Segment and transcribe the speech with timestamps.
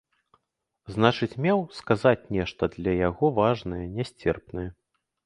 [0.93, 4.65] Значыць, меў сказаць нешта для яго важнае, нясцерпнае.